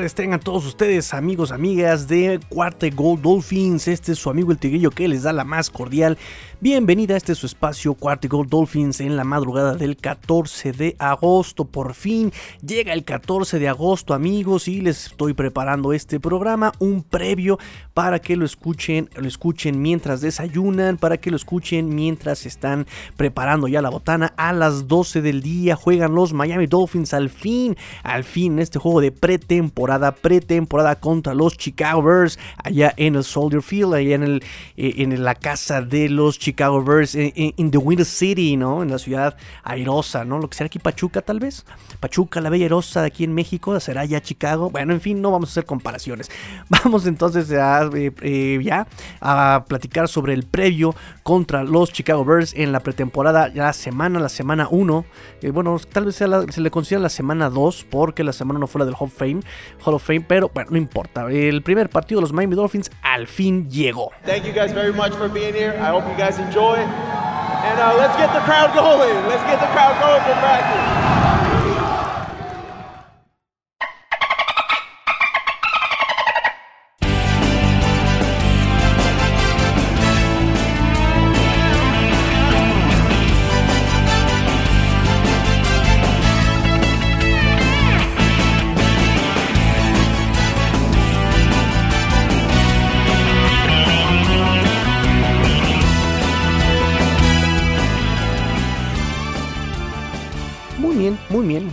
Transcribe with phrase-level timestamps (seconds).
[0.00, 3.86] tardes tengan todos ustedes, amigos, amigas de Cuarte Gold Dolphins.
[3.86, 6.16] Este es su amigo el Tigrillo que les da la más cordial
[6.62, 11.64] bienvenida a este su espacio Cuarte Gold Dolphins en la madrugada del 14 de agosto.
[11.64, 12.32] Por fin
[12.66, 17.58] llega el 14 de agosto, amigos, y les estoy preparando este programa, un previo
[17.92, 22.86] para que lo escuchen, lo escuchen mientras desayunan, para que lo escuchen mientras están
[23.16, 24.32] preparando ya la botana.
[24.36, 29.00] A las 12 del día juegan los Miami Dolphins al fin, al fin este juego
[29.00, 34.44] de pretemporada, pretemporada contra los Chicago Bears allá en el Soldier Field, allá en, el,
[34.76, 38.82] eh, en la casa de los Chicago Bears, en, The Winter City, ¿no?
[38.82, 40.38] En la ciudad airosa, ¿no?
[40.38, 41.64] Lo que será aquí Pachuca tal vez.
[42.00, 44.70] Pachuca, la bella airosa de aquí en México, será ya Chicago.
[44.70, 46.30] Bueno, en fin, no vamos a hacer comparaciones.
[46.68, 48.86] Vamos entonces a, eh, eh, ya
[49.20, 54.28] a platicar sobre el previo contra los Chicago Bears en la pretemporada, la semana, la
[54.28, 55.04] semana 1.
[55.52, 58.84] bueno, tal vez se le considera la semana 2 porque la semana no fue la
[58.84, 59.40] del Hall Fame,
[59.84, 61.26] Hall of Fame, pero bueno, no importa.
[61.30, 64.10] El primer partido de los Miami Dolphins al fin llegó.
[64.24, 65.74] Thank you guys very much for being here.
[65.78, 66.76] I hope you guys enjoy.
[66.76, 69.14] And uh, let's get the crowd going.
[69.28, 71.19] Let's get the crowd going for practice.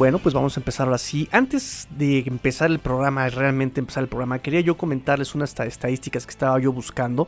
[0.07, 1.27] Bueno, pues vamos a empezar ahora sí.
[1.33, 6.29] Antes de empezar el programa, realmente empezar el programa, quería yo comentarles unas estadísticas que
[6.31, 7.27] estaba yo buscando,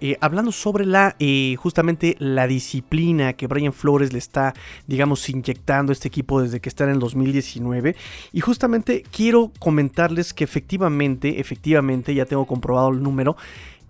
[0.00, 4.54] eh, hablando sobre la, eh, justamente la disciplina que Brian Flores le está,
[4.86, 7.96] digamos, inyectando a este equipo desde que está en el 2019.
[8.32, 13.36] Y justamente quiero comentarles que efectivamente, efectivamente, ya tengo comprobado el número,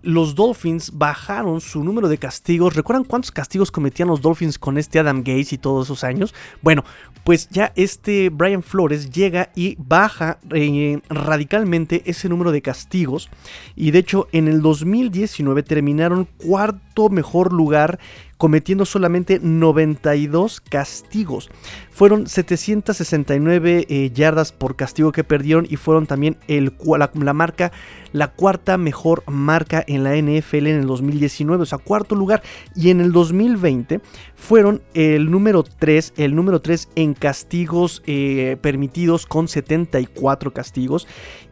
[0.03, 2.75] los Dolphins bajaron su número de castigos.
[2.75, 6.33] ¿Recuerdan cuántos castigos cometían los Dolphins con este Adam Gates y todos esos años?
[6.61, 6.83] Bueno,
[7.23, 13.29] pues ya este Brian Flores llega y baja eh, radicalmente ese número de castigos.
[13.75, 17.99] Y de hecho en el 2019 terminaron cuarto mejor lugar
[18.41, 21.51] cometiendo solamente 92 castigos.
[21.91, 26.73] Fueron 769 eh, yardas por castigo que perdieron y fueron también el,
[27.13, 27.71] la, marca,
[28.13, 32.41] la cuarta mejor marca en la NFL en el 2019, o sea, cuarto lugar.
[32.75, 34.01] Y en el 2020
[34.33, 41.07] fueron el número 3, el número 3 en castigos eh, permitidos con 74 castigos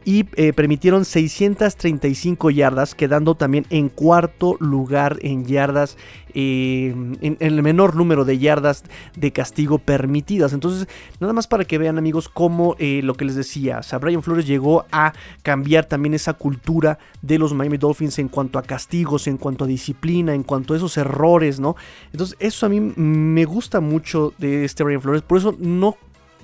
[0.06, 5.98] y eh, permitieron 635 yardas, quedando también en cuarto lugar en yardas,
[6.34, 8.84] eh, en, el menor número de yardas
[9.16, 10.54] de castigo permitidas.
[10.54, 10.88] Entonces,
[11.20, 14.24] nada más para que vean amigos cómo eh, lo que les decía, o sea, Brian
[14.24, 19.28] Flores llegó a cambiar también esa cultura de los Miami Dolphins en cuanto a castigos,
[19.28, 21.76] en cuanto a disciplina, en cuanto a esos errores, ¿no?
[22.12, 25.98] Entonces, eso a mí me gusta mucho de este Brian Flores, por eso no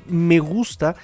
[0.07, 0.95] me gusta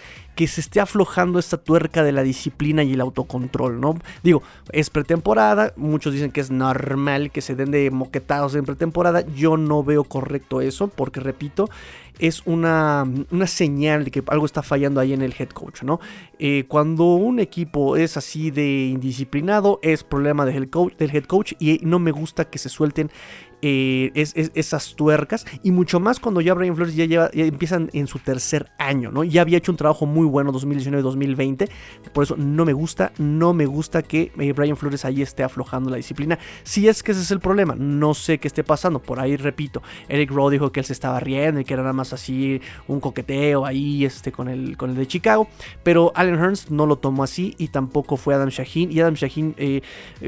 [0.41, 3.94] que se esté aflojando esta tuerca de la disciplina y el autocontrol, ¿no?
[4.24, 4.41] Digo,
[4.72, 9.56] es pretemporada, muchos dicen que es normal que se den de moquetados en pretemporada, yo
[9.56, 11.69] no veo correcto eso, porque repito,
[12.18, 16.00] es una, una señal de que algo está fallando ahí en el head coach, ¿no?
[16.40, 21.53] Eh, cuando un equipo es así de indisciplinado, es problema del coach, del head coach
[21.59, 23.12] y no me gusta que se suelten
[23.61, 28.07] eh, es, esas tuercas y mucho más cuando ya Brian Flores ya, lleva, empiezan en
[28.07, 29.23] su tercer año, ¿no?
[29.23, 31.69] Ya había hecho un trabajo muy bueno 2019-2020,
[32.11, 35.89] por eso no me gusta, no me gusta que eh, Brian Flores ahí esté aflojando
[35.89, 36.39] la disciplina.
[36.63, 39.81] Si es que ese es el problema, no sé qué esté pasando, por ahí repito,
[40.09, 43.00] Eric Rowe dijo que él se estaba riendo y que era nada más así un
[43.00, 45.47] coqueteo ahí este, con, el, con el de Chicago,
[45.83, 49.53] pero Allen Hearns no lo tomó así y tampoco fue Adam Shaheen y Adam Shaheen
[49.57, 49.81] eh,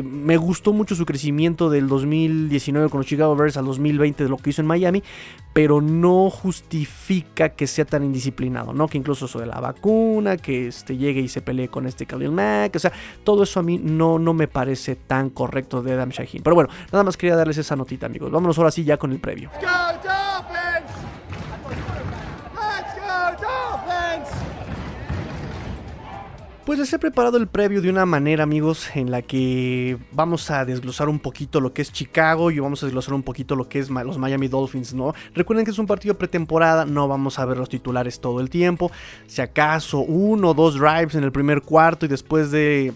[0.04, 4.50] me gustó mucho su crecimiento del 2019 con los Chicago al 2020 de lo que
[4.50, 5.04] hizo en Miami,
[5.54, 8.88] pero no justifica que sea tan indisciplinado, ¿no?
[8.88, 12.31] Que incluso eso de la vacuna, que este, llegue y se pelee con este Khalil
[12.31, 12.92] Mack, o sea,
[13.24, 16.44] todo eso a mí no, no me parece tan correcto de Adam Shaheen.
[16.44, 18.31] Pero bueno, nada más quería darles esa notita, amigos.
[18.31, 19.52] Vámonos ahora sí ya con el previo.
[26.65, 30.63] Pues les he preparado el previo de una manera, amigos, en la que vamos a
[30.63, 33.80] desglosar un poquito lo que es Chicago y vamos a desglosar un poquito lo que
[33.80, 35.13] es los Miami Dolphins, ¿no?
[35.36, 38.94] Recuerden que es un partido pretemporada, no vamos a ver los titulares todo el tiempo.
[39.27, 42.94] Si acaso uno o dos drives en el primer cuarto y después de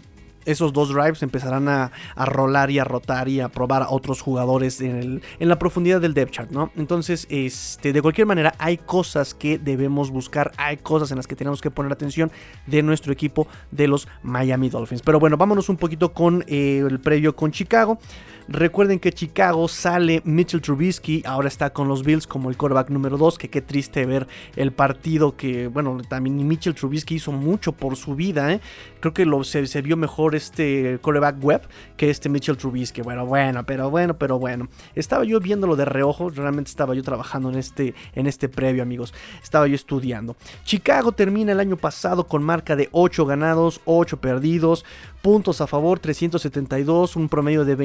[0.47, 4.81] esos dos drives empezarán a, rolar y a rotar y a probar a otros jugadores
[4.81, 6.71] en, la profundidad del depth chart, ¿no?
[6.75, 11.35] Entonces, este, de cualquier manera, hay cosas que debemos buscar, hay cosas en las que
[11.35, 12.31] tenemos que poner atención
[12.65, 15.01] de nuestro equipo de los Miami Dolphins.
[15.01, 17.99] Pero bueno, vámonos un poquito con eh, el previo con Chicago.
[18.49, 23.17] Recuerden que Chicago sale Mitchell Trubisky, ahora está con los Bills como el quarterback número
[23.17, 27.97] 2, que qué triste ver el partido que, bueno, también Mitchell Trubisky hizo mucho por
[27.97, 28.61] su vida, ¿eh?
[29.01, 31.61] Creo que lo, se, vio mejor este quarterback web
[31.97, 33.01] que este Mitchell Trubisky.
[33.01, 34.69] Bueno, bueno, pero bueno, pero bueno.
[34.95, 39.13] Estaba yo viéndolo de reojo, realmente estaba yo trabajando en este, en este previo, amigos.
[39.43, 40.37] Estaba yo estudiando.
[40.63, 44.85] Chicago termina el año pasado con marca de 8 ganados, 8 perdidos,
[45.21, 47.75] puntos a favor 372, un promedio de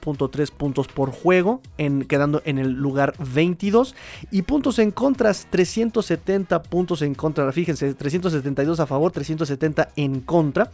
[0.00, 3.94] 23.3 puntos por juego, en, quedando en el lugar 22.
[4.30, 7.50] Y puntos en contra, 370 puntos en contra.
[7.52, 10.70] Fíjense, 372 a favor, 370 en contra.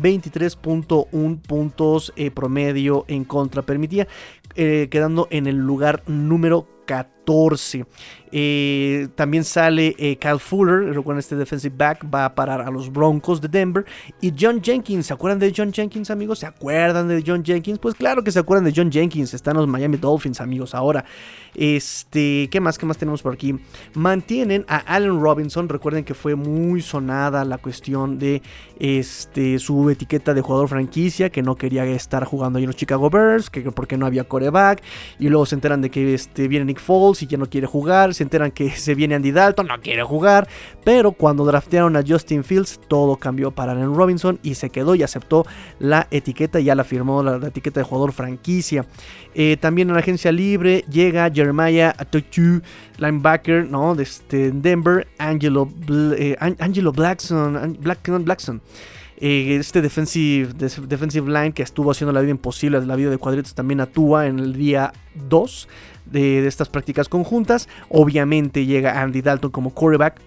[0.00, 3.62] 23.1 puntos eh, promedio en contra.
[3.62, 4.08] Permitía,
[4.54, 7.17] eh, quedando en el lugar número 14.
[8.30, 12.92] Eh, también sale eh, Kyle Fuller, recuerden este defensive back, va a parar a los
[12.92, 13.84] Broncos de Denver.
[14.20, 16.40] Y John Jenkins, ¿se acuerdan de John Jenkins, amigos?
[16.40, 17.78] ¿Se acuerdan de John Jenkins?
[17.78, 21.04] Pues claro que se acuerdan de John Jenkins, están los Miami Dolphins, amigos, ahora.
[21.54, 22.78] Este, ¿qué más?
[22.78, 23.58] ¿Qué más tenemos por aquí?
[23.94, 28.42] Mantienen a Allen Robinson, recuerden que fue muy sonada la cuestión de
[28.78, 33.10] este, su etiqueta de jugador franquicia, que no quería estar jugando ahí en los Chicago
[33.10, 34.82] Bears, que porque no había coreback,
[35.18, 38.14] y luego se enteran de que este, viene Nick Foles y ya no quiere jugar,
[38.14, 40.48] se enteran que se viene Andy Dalton, no quiere jugar,
[40.84, 45.02] pero cuando draftearon a Justin Fields, todo cambió para Allen Robinson y se quedó y
[45.02, 45.46] aceptó
[45.78, 48.86] la etiqueta, ya la firmó la, etiqueta de jugador franquicia.
[49.34, 52.62] Eh, también en la agencia libre llega Jeremiah Atochu,
[52.98, 53.94] linebacker, ¿no?
[53.94, 55.68] De este, Denver, Angelo,
[56.16, 58.60] eh, Angelo Blackson, Blackson.
[59.20, 63.52] Eh, este defensive, defensive line que estuvo haciendo la vida imposible, la vida de cuadritos,
[63.52, 64.92] también actúa en el día
[65.28, 65.68] 2
[66.10, 67.68] de, estas prácticas conjuntas.
[67.88, 70.20] Obviamente llega Andy Dalton como quarterback.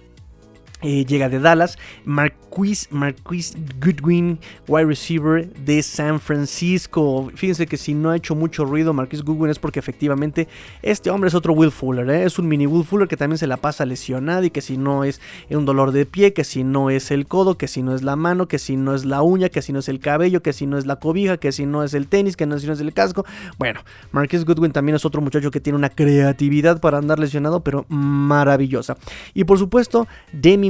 [0.82, 1.78] Eh, llega de Dallas.
[2.06, 7.32] Marquis, Marquis Goodwin, wide receiver de San Francisco.
[7.36, 10.48] Fíjense que si no ha hecho mucho ruido Marquis Goodwin es porque efectivamente
[10.82, 12.10] este hombre es otro Will Fuller.
[12.10, 12.24] ¿eh?
[12.24, 15.04] Es un mini Will Fuller que también se la pasa lesionado y que si no
[15.04, 18.02] es un dolor de pie, que si no es el codo, que si no es
[18.02, 20.54] la mano, que si no es la uña, que si no es el cabello, que
[20.54, 22.82] si no es la cobija, que si no es el tenis, que si no es
[22.82, 23.26] el casco.
[23.58, 23.82] Bueno,
[24.12, 28.98] Marquis Goodwin también es otro muchacho que tiene una creatividad para andar lesionado, pero maravillosa.
[29.34, 30.08] Y por supuesto,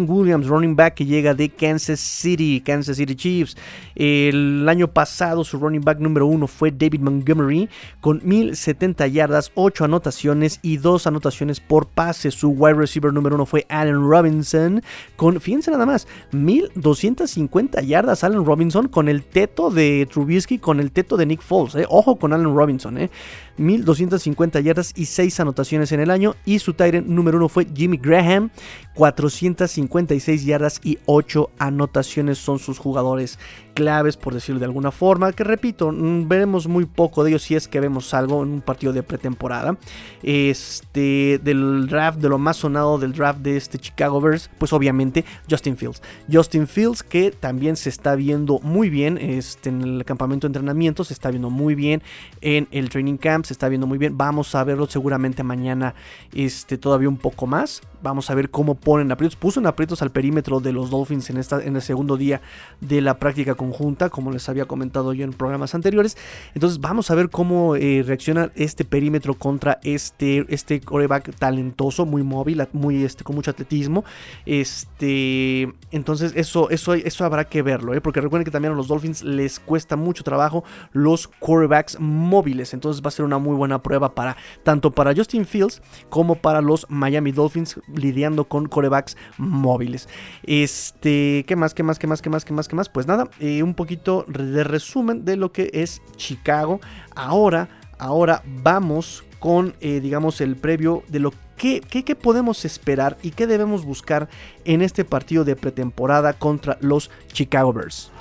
[0.09, 3.57] Williams, running back que llega de Kansas City, Kansas City Chiefs.
[3.95, 7.69] El año pasado su running back número uno fue David Montgomery
[7.99, 12.31] con 1070 yardas, 8 anotaciones y 2 anotaciones por pase.
[12.31, 14.81] Su wide receiver número uno fue Allen Robinson
[15.15, 20.91] con, fíjense nada más, 1250 yardas Allen Robinson con el teto de Trubisky, con el
[20.91, 21.75] teto de Nick Foles.
[21.75, 21.85] Eh.
[21.89, 22.97] Ojo con Allen Robinson.
[22.97, 23.09] Eh.
[23.57, 26.35] 1250 yardas y 6 anotaciones en el año.
[26.45, 28.49] Y su Tyrant número uno fue Jimmy Graham,
[28.95, 33.39] 456 yardas y 8 anotaciones son sus jugadores
[33.73, 37.55] claves, por decirlo de alguna forma, que repito, mm, veremos muy poco de ellos si
[37.55, 39.77] es que vemos algo en un partido de pretemporada.
[40.23, 45.25] Este, del draft, de lo más sonado del draft de este Chicago Bears, pues obviamente
[45.49, 46.01] Justin Fields.
[46.31, 51.03] Justin Fields que también se está viendo muy bien este, en el campamento de entrenamiento,
[51.03, 52.01] se está viendo muy bien
[52.41, 54.17] en el training camp, se está viendo muy bien.
[54.17, 55.95] Vamos a verlo seguramente mañana
[56.33, 57.81] este, todavía un poco más.
[58.03, 59.35] Vamos a ver cómo ponen aprietos.
[59.35, 62.41] Puso en aprietos al perímetro de los Dolphins en, esta, en el segundo día
[62.79, 66.17] de la práctica conjunta, como les había comentado yo en programas anteriores.
[66.53, 72.23] Entonces vamos a ver cómo eh, reacciona este perímetro contra este, este coreback talentoso, muy
[72.23, 74.03] móvil, muy, este, con mucho atletismo.
[74.45, 78.01] Este, entonces eso, eso, eso habrá que verlo, ¿eh?
[78.01, 82.73] porque recuerden que también a los Dolphins les cuesta mucho trabajo los corebacks móviles.
[82.73, 86.61] Entonces va a ser una muy buena prueba para tanto para Justin Fields como para
[86.61, 90.09] los Miami Dolphins lidiando con corebacks móviles.
[90.43, 91.73] Este, ¿qué más?
[91.73, 91.97] ¿Qué más?
[91.99, 92.21] ¿Qué más?
[92.21, 92.45] ¿Qué más?
[92.45, 92.67] ¿Qué más?
[92.67, 92.89] ¿Qué más?
[92.89, 96.79] Pues nada, eh, un poquito de resumen de lo que es Chicago.
[97.15, 103.31] Ahora, ahora vamos con, eh, digamos, el previo de lo que, que, podemos esperar y
[103.31, 104.29] qué debemos buscar
[104.65, 108.11] en este partido de pretemporada contra los Chicago Bears.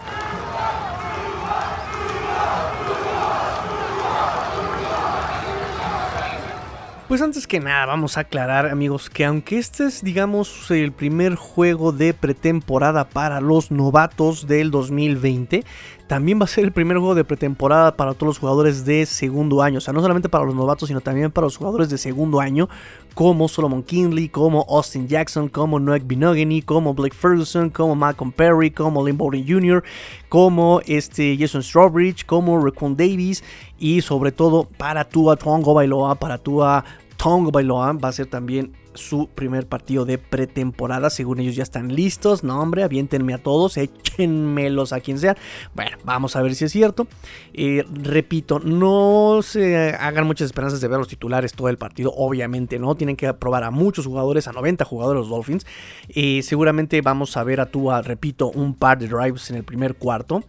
[7.11, 11.35] Pues antes que nada, vamos a aclarar, amigos, que aunque este es, digamos, el primer
[11.35, 15.65] juego de pretemporada para los novatos del 2020,
[16.07, 19.63] también va a ser el primer juego de pretemporada para todos los jugadores de segundo
[19.63, 19.79] año.
[19.79, 22.69] O sea, no solamente para los novatos, sino también para los jugadores de segundo año,
[23.15, 28.71] como Solomon Kinley, como Austin Jackson, como Noek Binogany, como Blake Ferguson, como Malcolm Perry,
[28.71, 29.85] como Lynn Bowden Jr.,
[30.29, 33.45] como este Jason Strawbridge, como Raccoon Davis
[33.79, 36.85] y sobre todo para Tua Tongo Bailoa, para Tua
[37.23, 41.11] Tongo Bailoa va a ser también su primer partido de pretemporada.
[41.11, 42.43] Según ellos ya están listos.
[42.43, 45.37] No, hombre, aviéntenme a todos, échenmelos a quien sea.
[45.75, 47.07] Bueno, vamos a ver si es cierto.
[47.53, 52.11] Eh, repito, no se hagan muchas esperanzas de ver los titulares todo el partido.
[52.17, 52.95] Obviamente no.
[52.95, 55.67] Tienen que probar a muchos jugadores, a 90 jugadores los Dolphins.
[56.09, 59.97] Eh, seguramente vamos a ver a Tua, repito, un par de drives en el primer
[59.97, 60.43] cuarto.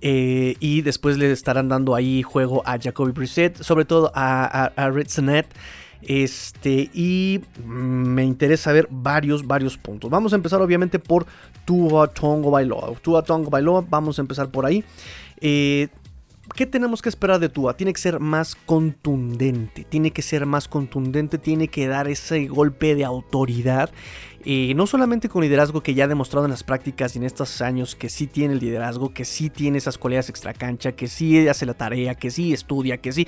[0.00, 4.86] Eh, y después le estarán dando ahí juego a Jacoby Brissett, sobre todo a, a,
[4.86, 4.90] a
[6.02, 10.10] este, y me interesa ver varios, varios puntos.
[10.10, 11.26] Vamos a empezar obviamente por
[11.64, 12.94] Tua Tongo Bailoa.
[13.00, 14.84] Tua Tongo Bailoa, vamos a empezar por ahí.
[15.40, 15.88] Eh,
[16.54, 17.76] ¿Qué tenemos que esperar de Tua?
[17.76, 22.94] Tiene que ser más contundente, tiene que ser más contundente, tiene que dar ese golpe
[22.94, 23.90] de autoridad.
[24.44, 27.60] Eh, no solamente con liderazgo que ya ha demostrado en las prácticas y en estos
[27.60, 31.46] años que sí tiene el liderazgo, que sí tiene esas cualidades extra cancha, que sí
[31.48, 33.26] hace la tarea, que sí estudia, que sí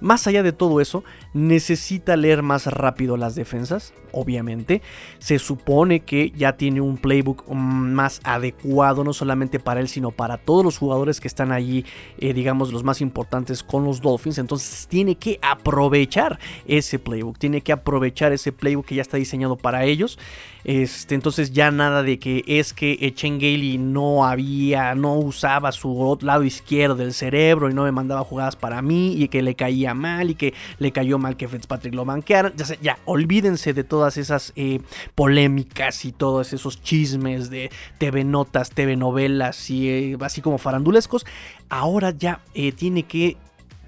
[0.00, 4.82] más allá de todo eso, necesita leer más rápido las defensas, obviamente.
[5.18, 10.38] Se supone que ya tiene un playbook más adecuado, no solamente para él, sino para
[10.38, 11.84] todos los jugadores que están allí,
[12.18, 14.38] eh, digamos, los más importantes con los Dolphins.
[14.38, 19.56] Entonces tiene que aprovechar ese playbook, tiene que aprovechar ese playbook que ya está diseñado
[19.56, 20.18] para ellos.
[20.64, 26.44] Este, entonces ya nada de que es que Chengeli no había, no usaba su lado
[26.44, 30.30] izquierdo del cerebro y no me mandaba jugadas para mí y que le caía mal
[30.30, 32.52] y que le cayó mal que Fitzpatrick lo banquearan.
[32.56, 34.80] Ya, ya olvídense de todas esas eh,
[35.14, 41.26] polémicas y todos esos chismes de TV notas, TV novelas y eh, así como farandulescos.
[41.68, 43.36] Ahora ya eh, tiene que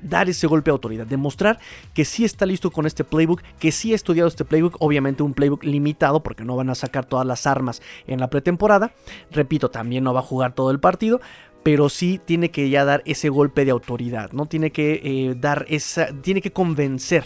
[0.02, 1.58] dar ese golpe de autoridad, demostrar
[1.94, 5.34] que sí está listo con este playbook, que sí ha estudiado este playbook, obviamente un
[5.34, 8.92] playbook limitado porque no van a sacar todas las armas en la pretemporada,
[9.30, 11.20] repito, también no va a jugar todo el partido,
[11.62, 14.46] pero sí tiene que ya dar ese golpe de autoridad, ¿no?
[14.46, 17.24] Tiene que eh, dar esa, tiene que convencer,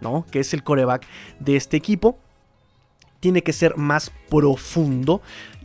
[0.00, 0.26] ¿no?
[0.30, 1.06] Que es el coreback
[1.38, 2.18] de este equipo.
[3.20, 5.20] Tiene que ser más profundo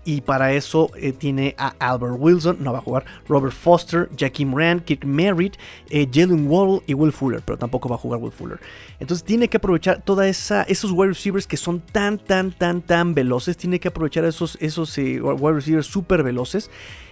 [0.06, 4.46] y para eso eh, tiene a Albert Wilson, no va a jugar, Robert Foster, Jackie
[4.46, 5.58] Moran, Kirk Merritt,
[5.90, 8.60] eh, Jalen Waddle y Will Fuller, pero tampoco va a jugar Will Fuller.
[9.00, 13.58] Entonces tiene que aprovechar toda esos wide receivers que son tan tan tan tan veloces,
[13.58, 16.70] tiene que aprovechar esos esos eh, wide receivers súper veloces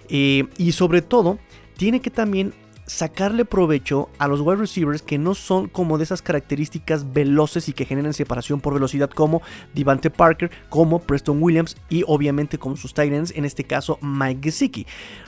[0.08, 1.40] y sobre todo
[1.76, 2.54] tiene que también
[2.86, 7.74] sacarle provecho a los wide receivers que no son como de esas características veloces y
[7.74, 9.42] que generan separación por velocidad como
[9.74, 14.86] Devante Parker, como Preston Williams y obviamente como sus Titans, en este caso Mike Gesicki.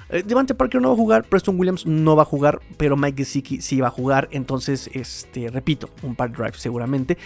[0.10, 3.24] Eh, Devante Parker no va a jugar, Preston Williams no va a jugar, pero Mike
[3.24, 7.18] Gesicki sí va a jugar, entonces este repito, un par drive seguramente.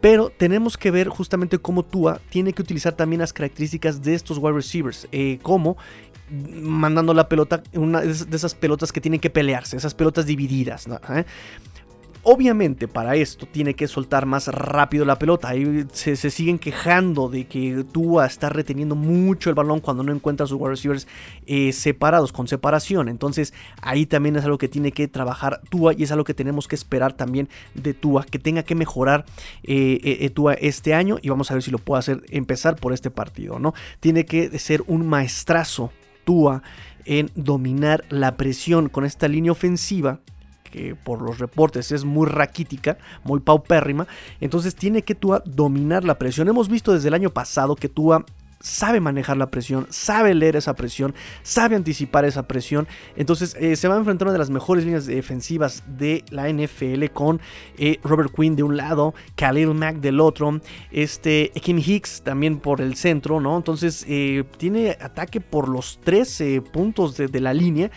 [0.00, 4.38] Pero tenemos que ver justamente cómo Tua tiene que utilizar también las características de estos
[4.38, 5.76] wide receivers, eh, como
[6.32, 10.86] mandando la pelota, una de esas pelotas que tienen que pelearse, esas pelotas divididas.
[11.10, 11.24] ¿Eh?
[12.24, 15.56] Obviamente para esto tiene que soltar más rápido la pelota.
[15.56, 20.44] y se, siguen quejando de que Tua está reteniendo mucho el balón cuando no encuentra
[20.44, 21.08] a sus wide receivers
[21.46, 23.08] eh, separados, con separación.
[23.08, 26.68] Entonces ahí también es algo que tiene que trabajar Tua y es algo que tenemos
[26.68, 29.24] que esperar también de Tua, que tenga que mejorar
[29.64, 33.10] eh, Tua este año y vamos a ver si lo puede hacer empezar por este
[33.10, 33.58] partido.
[33.58, 33.74] ¿no?
[33.98, 35.90] Tiene que ser un maestrazo
[36.24, 36.62] Tua
[37.04, 40.20] en dominar la presión con esta línea ofensiva
[40.70, 44.08] que por los reportes es muy raquítica, muy paupérrima,
[44.40, 46.48] entonces tiene que Tua dominar la presión.
[46.48, 48.24] Hemos visto desde el año pasado que Tua
[48.62, 52.88] sabe manejar la presión, sabe leer esa presión, sabe anticipar esa presión.
[53.16, 57.06] Entonces eh, se va a enfrentar una de las mejores líneas defensivas de la NFL
[57.12, 57.40] con
[57.76, 62.80] eh, Robert Quinn de un lado, Khalil Mack del otro, este Kim Hicks también por
[62.80, 63.56] el centro, ¿no?
[63.56, 67.90] Entonces eh, tiene ataque por los 13 puntos de, de la línea.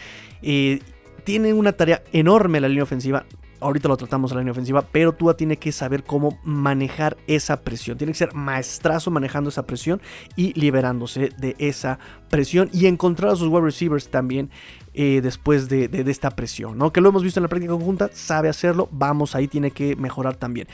[1.23, 3.25] tiene una tarea enorme la línea ofensiva
[3.59, 7.61] ahorita lo tratamos en la línea ofensiva, pero Tua tiene que saber cómo manejar esa
[7.61, 7.97] presión.
[7.97, 10.01] Tiene que ser maestrazo manejando esa presión
[10.35, 14.49] y liberándose de esa presión y encontrar a sus wide receivers también
[14.93, 16.91] eh, después de, esta presión, ¿no?
[16.93, 20.35] Que lo hemos visto en la práctica conjunta, sabe hacerlo, vamos, ahí tiene que mejorar
[20.35, 20.67] también.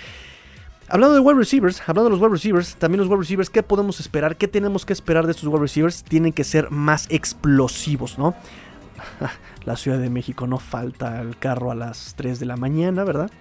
[0.87, 3.99] Hablando de wide receivers, hablando de los wide receivers, también los wide receivers, ¿qué podemos
[3.99, 4.35] esperar?
[4.35, 6.03] ¿Qué tenemos que esperar de estos wide receivers?
[6.03, 8.35] Tienen que ser más explosivos, ¿no?
[9.65, 13.31] la Ciudad de México no falta el carro a las 3 de la mañana, ¿verdad?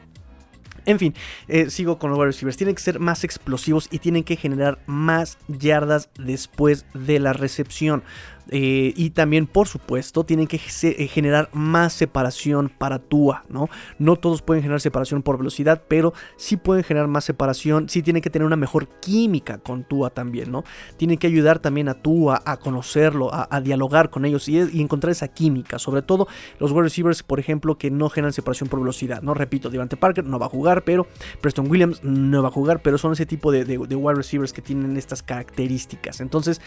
[0.86, 1.14] En fin,
[1.48, 2.56] eh, sigo con los wide receivers.
[2.56, 8.02] Tienen que ser más explosivos y tienen que generar más yardas después de la recepción.
[8.50, 13.68] Eh, y también, por supuesto, tienen que eh, generar más separación para Tua, ¿no?
[13.98, 17.88] No todos pueden generar separación por velocidad, pero sí pueden generar más separación.
[17.88, 20.64] Sí tienen que tener una mejor química con Tua también, ¿no?
[20.96, 25.28] Tienen que ayudar también a Tua a conocerlo, a, dialogar con ellos y, encontrar esa
[25.28, 25.78] química.
[25.78, 26.26] Sobre todo
[26.58, 29.34] los wide receivers, por ejemplo, que no generan separación por velocidad, ¿no?
[29.34, 31.06] Repito, Devante Parker no va a jugar, pero
[31.40, 34.96] Preston Williams no va a jugar, pero son ese tipo de, wide receivers que tienen
[34.96, 36.20] estas características.
[36.20, 36.60] Entonces,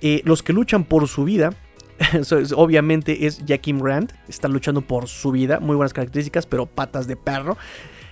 [0.00, 1.54] eh, los que luchan por su vida.
[2.54, 7.16] obviamente es Jaquim Rand, está luchando por su vida, muy buenas características, pero patas de
[7.16, 7.56] perro.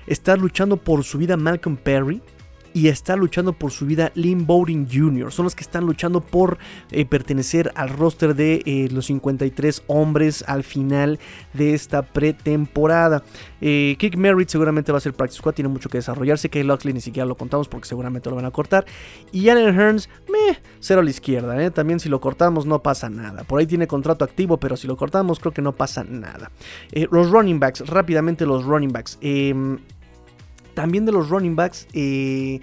[0.06, 2.23] Está luchando por su vida Malcolm Perry,
[2.75, 5.33] y está luchando por su vida Lynn Bowden Jr.
[5.33, 6.59] Son los que están luchando por
[6.90, 11.21] eh, pertenecer al roster de eh, los 53 hombres al final
[11.52, 13.23] de esta pretemporada.
[13.61, 16.50] Eh, Kick Merritt seguramente va a ser Practice Squad, tiene mucho que desarrollarse.
[16.50, 18.85] Kay Loxley ni siquiera lo contamos porque seguramente lo van a cortar.
[19.31, 21.71] Y Allen Hearns, meh, cero a la izquierda.
[21.71, 23.45] También si lo cortamos no pasa nada.
[23.45, 26.50] Por ahí tiene contrato activo, pero si lo cortamos creo que no pasa nada.
[27.12, 29.16] los running backs, rápidamente los running backs.
[30.75, 31.87] También de los running backs.
[31.93, 32.61] Eh,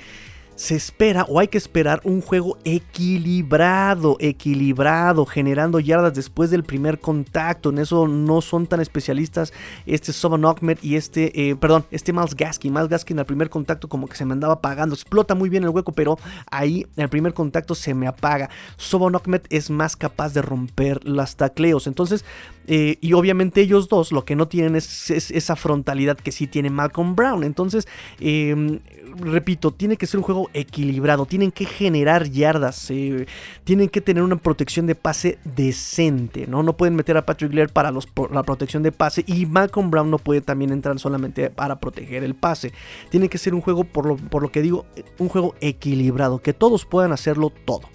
[0.62, 7.00] se espera o hay que esperar un juego equilibrado, equilibrado, generando yardas después del primer
[7.00, 7.72] contacto.
[7.72, 9.54] En eso no son tan especialistas
[9.88, 12.72] este Soban Ahmed y este, eh, perdón, este Miles Gaskin.
[12.72, 14.94] Miles Gaskin al primer contacto como que se me andaba apagando.
[14.94, 16.20] Explota muy bien el hueco, pero
[16.52, 18.52] ahí el primer contacto se me apaga.
[18.78, 21.88] Soban Ahmed es más capaz de romper las tacleos.
[21.88, 22.24] Entonces,
[22.68, 26.70] eh, y obviamente ellos dos lo que no tienen es, esa frontalidad que sí tiene
[26.70, 27.44] Malcolm Brown.
[27.44, 27.88] Entonces,
[28.20, 28.80] em,
[29.18, 32.92] repito, tiene que ser un juego equilibrado, tienen que generar yardas,
[33.64, 36.64] tienen que tener una protección de pase decente, ¿no?
[36.64, 40.10] No pueden meter a Patrick Blair para los, la protección de pase y Malcolm Brown
[40.10, 42.74] no puede también entrar solamente para proteger el pase.
[43.10, 44.86] Tiene que ser un juego, por lo, por lo que digo,
[45.18, 47.90] un juego equilibrado, que todos puedan hacerlo todo.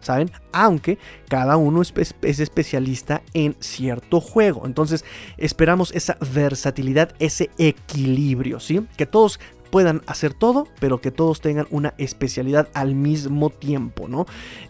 [0.00, 0.30] ¿saben?
[0.52, 0.98] Aunque
[1.28, 4.66] cada uno es, es, especialista en cierto juego.
[4.66, 5.04] Entonces
[5.36, 8.86] esperamos esa versatilidad, ese equilibrio, ¿sí?
[8.96, 9.38] Que todos
[9.70, 14.26] puedan hacer todo, pero que todos tengan una especialidad al mismo tiempo, ¿no?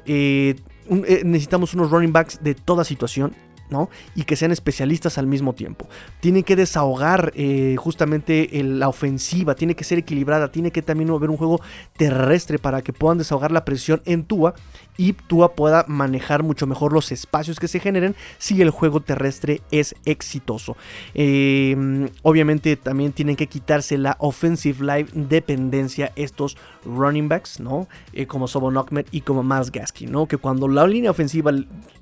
[0.07, 0.57] Eh,
[0.89, 3.35] eh, necesitamos unos running backs de toda situación.
[3.71, 3.89] ¿no?
[4.17, 5.89] Y que sean especialistas al mismo tiempo.
[6.19, 11.31] Tienen que desahogar eh, justamente la ofensiva, tiene que ser equilibrada, tiene que también haber
[11.31, 11.61] un juego
[11.97, 14.55] terrestre para que puedan desahogar la presión en Tua
[15.01, 19.63] y Tua pueda manejar mucho mejor los espacios que se generen si el juego terrestre
[19.71, 20.77] es exitoso.
[21.15, 27.89] Em, obviamente también tienen que quitarse la offensive line dependencia estos running backs, ¿no?
[28.13, 30.27] Eh, como Sobon Ahmed y como Miles Gaskin, ¿no?
[30.27, 31.51] Que cuando la línea ofensiva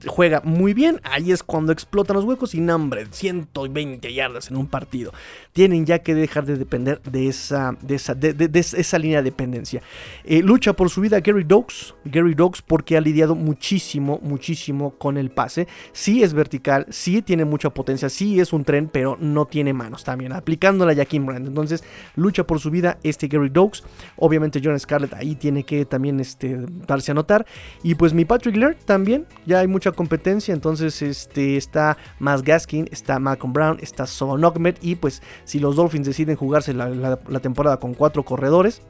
[0.04, 4.66] juega muy bien, ahí es cuando explotan los huecos y nombre, 120 yardas en un
[4.66, 5.12] partido.
[5.52, 9.82] Tienen ya que dejar de depender de esa, de esa, de, esa línea de dependencia.
[10.24, 14.94] Eh, lucha por su vida Gary Dogs, Gary Dogs porque que ha lidiado muchísimo, muchísimo
[14.96, 15.68] con el pase.
[15.92, 20.04] Sí es vertical, sí tiene mucha potencia, sí es un tren, pero no tiene manos
[20.04, 21.46] también, aplicándola a Jaquim Brand.
[21.48, 21.84] Entonces,
[22.16, 23.84] lucha por su vida este Gary Dogs.
[24.16, 27.44] Obviamente, John Scarlett ahí tiene que también este, darse a notar.
[27.82, 30.54] Y pues mi Patrick Laird también, ya hay mucha competencia.
[30.54, 34.40] Entonces, este, está más Gaskin, está Malcolm Brown, está Son
[34.80, 38.80] y pues si los Dolphins deciden jugarse la temporada con cuatro corredores,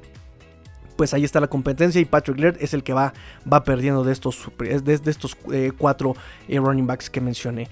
[0.98, 3.14] pues ahí está la competencia y Patrick Laird es el que va,
[3.50, 4.50] va perdiendo de estos,
[4.84, 6.16] estos eh, cuatro
[6.48, 7.68] eh, running backs que mencioné.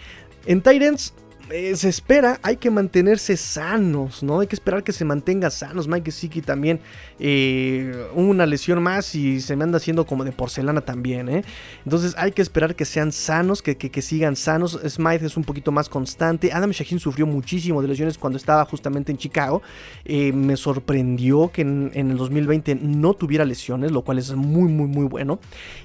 [0.46, 1.12] En Titans
[1.48, 4.40] eh, se espera, hay que mantenerse sanos, ¿no?
[4.40, 5.86] Hay que esperar que se mantenga sanos.
[5.86, 6.80] Mike Siki también,
[7.20, 11.44] eh, una lesión más y se me anda haciendo como de porcelana también, ¿eh?
[11.84, 14.80] Entonces hay que esperar que sean sanos, que, que, sigan sanos.
[14.88, 16.52] Smythe es un poquito más constante.
[16.52, 19.62] Adam Shaheen sufrió muchísimo de lesiones cuando estaba justamente en Chicago.
[20.04, 24.88] Eh, me sorprendió que en, el 2020 no tuviera lesiones, lo cual es muy, muy,
[24.88, 25.38] muy bueno.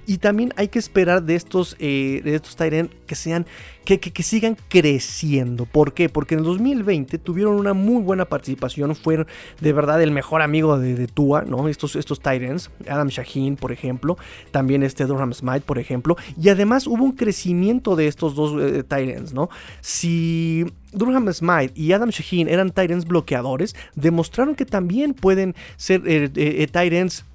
[0.08, 3.46] Y también hay que esperar de estos, de estos Tyrant que sean
[3.86, 5.66] que, que, sigan creciendo.
[5.66, 6.10] ¿Por qué?
[6.10, 9.28] Porque en el 2020 tuvieron una muy buena participación, fueron
[9.60, 11.68] de verdad el mejor amigo de, Tua, ¿no?
[11.68, 14.18] Estos, estos Titans, Adam Shaheen, por ejemplo,
[14.52, 18.84] también este Durham Smite, por ejemplo, y además hubo un crecimiento de estos dos eh,
[18.84, 19.50] Titans, ¿no?
[19.82, 26.30] Si Durham Smite y Adam Shaheen eran Titans bloqueadores, demostraron que también pueden ser eh,
[26.36, 27.26] eh, Titans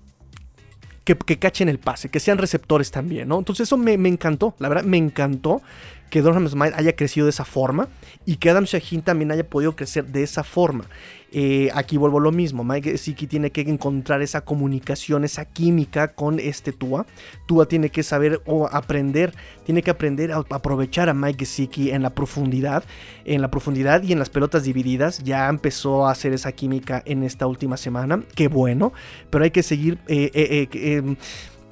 [1.14, 3.38] que, cachen el pase, que sean receptores también, ¿no?
[3.38, 5.62] Entonces eso me, encantó, la verdad, me encantó
[6.11, 7.88] que Durham Smile haya crecido de esa forma
[8.25, 10.87] y que Adam Shaheen también haya podido crecer de esa forma.
[11.33, 16.14] Eh, aquí vuelvo a lo mismo, Mike Siki tiene que encontrar esa comunicación, esa química
[16.14, 17.05] con este Tua.
[17.47, 22.03] Tua tiene que saber o aprender, tiene que aprender a aprovechar a Mike Siki en
[22.03, 22.85] la profundidad,
[23.25, 25.23] en la profundidad y en las pelotas divididas.
[25.25, 28.92] Ya empezó a hacer esa química en esta última semana, qué bueno,
[29.31, 29.99] pero hay que seguir...
[30.09, 31.16] Eh, eh, em,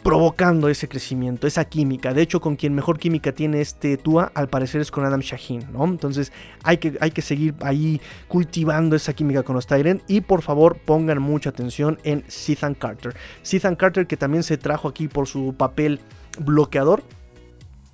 [0.04, 2.12] provocando ese crecimiento, esa química.
[2.12, 5.72] De hecho, con quien mejor química tiene este Tua, al parecer es con Adam Shaheen,
[5.72, 5.82] ¿no?
[5.86, 6.30] Entonces
[6.62, 10.02] hay que, hay que seguir ahí cultivando esa química con los Tyrant.
[10.06, 13.16] Y por favor, pongan mucha atención en Sethan Carter.
[13.42, 16.00] Sethan Carter, que también se trajo aquí por su papel
[16.38, 17.02] bloqueador.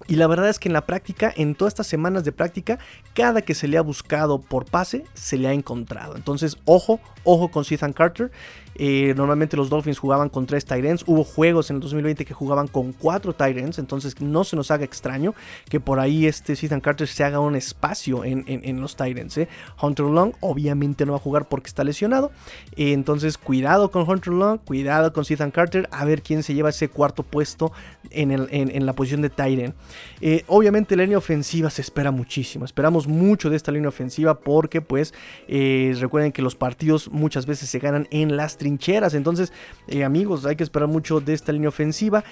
[0.09, 2.81] Y la verdad es que en la práctica, en todas estas semanas de práctica,
[3.15, 6.17] cada que se le ha buscado por pase, se le ha encontrado.
[6.17, 8.33] Entonces, ojo, ojo con Ethan Carter.
[8.75, 11.05] Eh, normalmente los Dolphins jugaban con tres Tyrants.
[11.07, 13.79] Hubo juegos en el 2020 que jugaban con cuatro Tyrants.
[13.79, 15.35] Entonces no se nos haga extraño
[15.69, 19.37] que por ahí este Ethan Carter se haga un espacio en, los Tyrants.
[19.39, 19.49] ¿eh?
[19.81, 22.31] Hunter Long obviamente no va a jugar porque está lesionado.
[22.77, 25.89] Eh, entonces cuidado con Hunter Long, cuidado con Ethan Carter.
[25.93, 27.73] A ver quién se lleva ese cuarto puesto
[28.11, 29.75] en, la posición de Tyrant.
[30.47, 32.65] obviamente la línea ofensiva se espera muchísimo.
[32.65, 35.13] Esperamos mucho de esta línea ofensiva porque pues
[35.49, 39.15] recuerden que los partidos muchas veces se ganan en las trincheras.
[39.15, 39.53] Entonces,
[39.89, 42.23] eh, amigos, hay que esperar mucho de esta línea ofensiva.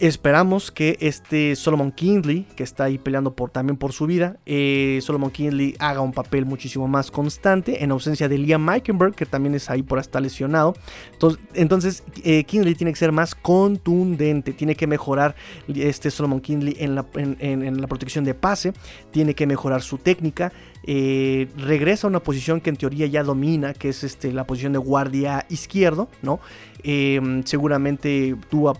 [0.00, 5.00] Esperamos que este Solomon Kindley, que está ahí peleando por, también por su vida, eh,
[5.02, 9.56] Solomon Kindley haga un papel muchísimo más constante en ausencia de Liam Meikenberg, que también
[9.56, 10.74] es ahí por estar lesionado.
[11.12, 15.34] Entonces, entonces eh, Kindley tiene que ser más contundente, tiene que mejorar
[15.66, 18.72] este Solomon Kindley en la, en la protección de pase,
[19.10, 20.52] tiene que mejorar su técnica,
[20.90, 24.72] eh, regresa a una posición que en teoría ya domina, que es este, la posición
[24.72, 26.40] de guardia izquierdo, ¿no?
[26.82, 28.72] Em, seguramente tú,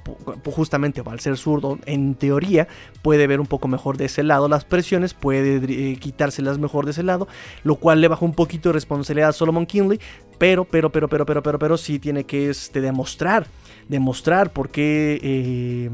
[0.47, 2.67] justamente al ser zurdo, en teoría
[3.03, 6.93] puede ver un poco mejor de ese lado las presiones, puede eh, quitárselas mejor de
[6.93, 7.29] ese lado,
[7.63, 10.01] lo cual le baja un poquito de responsabilidad a Solomon Kinley,
[10.39, 13.47] pero, pero, pero, pero, pero, pero, pero, sí tiene que este, demostrar,
[13.87, 15.21] demostrar por qué...
[15.23, 15.91] Eh,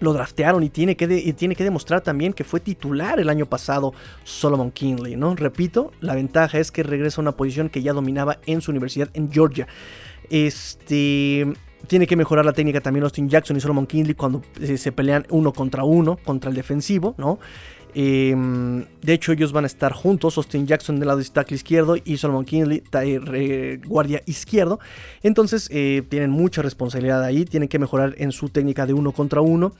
[0.00, 3.92] lo draftearon y tiene, que tiene que demostrar también que fue titular el año pasado
[4.24, 5.34] Solomon Kinley, ¿no?
[5.34, 9.08] Repito, la ventaja es que regresa a una posición que ya dominaba en su universidad
[9.14, 9.66] en Georgia.
[10.30, 11.46] Este
[11.86, 15.26] tiene que mejorar la técnica también Austin Jackson y Solomon Kinley cuando eh, se pelean
[15.30, 17.38] uno contra uno contra el defensivo, ¿no?
[18.00, 20.36] Em, de hecho, ellos van a estar juntos.
[20.36, 24.78] Austin Jackson del lado de tackle izquierdo y Solomon Kinley, eh, guardia izquierdo.
[25.20, 27.44] Entonces, eh, tienen mucha responsabilidad ahí.
[27.44, 29.72] Tienen que mejorar en su técnica de uno contra uno.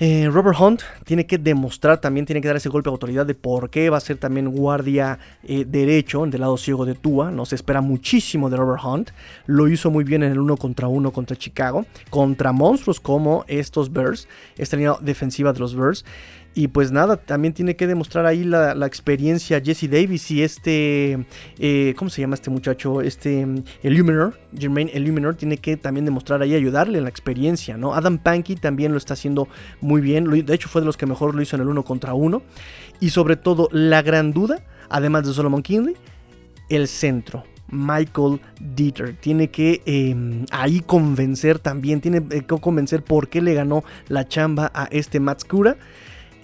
[0.00, 3.34] Eh, Robert Hunt tiene que demostrar también, tiene que dar ese golpe de autoridad de
[3.34, 7.30] por qué va a ser también guardia derecho del lado ciego de Tua.
[7.30, 9.10] No se espera muchísimo de Robert Hunt.
[9.46, 11.86] Lo hizo muy bien en el uno contra uno contra Chicago.
[12.10, 14.28] Contra monstruos como estos Bears.
[14.58, 16.04] Esta línea defensiva de los Bears.
[16.58, 21.24] Y pues nada, también tiene que demostrar ahí la, experiencia Jesse Davis y este,
[21.56, 23.00] eh, ¿cómo se llama este muchacho?
[23.00, 23.46] Este
[23.84, 27.94] Illuminor, Jermaine Illuminor, tiene que también demostrar ahí, ayudarle en la experiencia, ¿no?
[27.94, 29.46] Adam Pankey también lo está haciendo
[29.80, 32.12] muy bien, de hecho fue de los que mejor lo hizo en el uno contra
[32.14, 32.42] uno.
[32.98, 35.94] Y sobre todo, la gran duda, además de Solomon Kinley,
[36.70, 37.44] el centro.
[37.70, 39.14] Michael Dieter.
[39.14, 44.72] Tiene que em, ahí convencer también, tiene que convencer por qué le ganó la chamba
[44.74, 45.76] a este Matskura.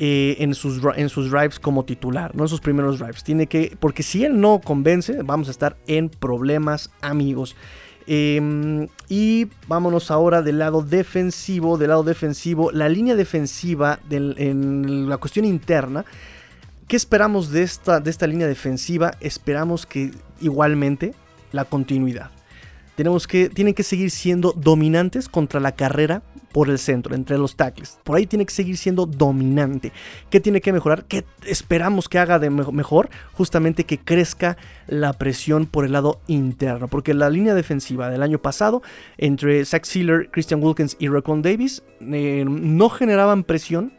[0.01, 3.23] Eh, en, sus, en sus drives como titular, no en sus primeros drives.
[3.23, 7.55] Tiene que, porque si él no convence, vamos a estar en problemas, amigos.
[8.07, 11.79] Em, y vámonos ahora del lado defensivo.
[11.79, 16.05] Del lado defensivo, la línea defensiva en la cuestión interna.
[16.89, 19.13] ¿Qué esperamos de esta, de esta línea defensiva?
[19.21, 21.15] Esperamos que igualmente
[21.53, 22.34] la continuidad.
[22.97, 27.57] Tenemos que, tienen que seguir siendo dominantes contra la carrera por el centro, entre los
[27.57, 27.99] tackles.
[28.05, 29.91] Por ahí tiene que seguir siendo dominante.
[30.31, 31.05] ¿Qué tiene que mejorar?
[31.05, 33.11] ¿Qué esperamos que haga de mejor?
[33.33, 36.87] Justamente que crezca la presión por el lado interno.
[36.87, 38.83] Porque la línea defensiva del año pasado,
[39.19, 43.93] entre Zach Sealer, Christian Wilkins y Racon Davis, eh, no generaban presión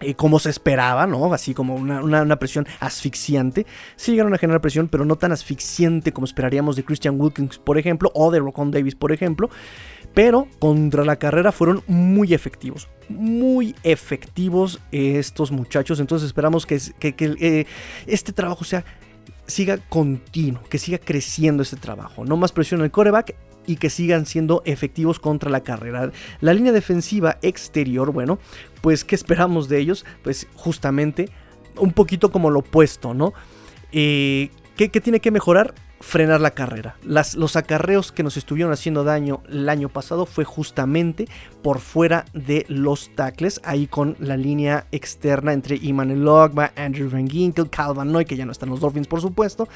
[0.00, 1.32] eh, como se esperaba, ¿no?
[1.34, 3.66] Así como una, presión asfixiante.
[3.96, 7.78] Sí llegaron a generar presión, pero no tan asfixiante como esperaríamos de Christian Wilkins, por
[7.78, 9.50] ejemplo, o de Rocon Davis, por ejemplo.
[10.14, 12.88] Pero contra la carrera fueron muy efectivos.
[13.08, 15.98] Muy efectivos estos muchachos.
[15.98, 17.66] Entonces esperamos que, eh,
[18.06, 18.84] este trabajo sea
[19.46, 22.24] siga continuo, que siga creciendo este trabajo.
[22.24, 23.34] No más presión en el coreback
[23.68, 26.10] y que sigan siendo efectivos contra la carrera.
[26.40, 28.38] La línea defensiva exterior, bueno,
[28.80, 30.04] pues ¿qué esperamos de ellos?
[30.22, 31.30] Pues justamente
[31.76, 33.32] un poquito como lo opuesto, ¿no?
[33.92, 35.74] Eh, ¿qué, tiene que mejorar?
[36.00, 36.96] frenar la carrera.
[37.02, 41.26] Las, los acarreos que nos estuvieron haciendo daño el año pasado fue justamente
[41.60, 47.28] por fuera de los tackles, ahí con la línea externa entre Iman Logba, Andrew Van
[47.28, 49.68] Ginkel, Calvin Noy, que ya no están los Dolphins por supuesto,